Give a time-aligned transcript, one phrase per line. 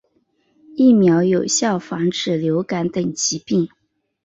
[0.75, 3.69] 疫苗有效防止流感等疾病。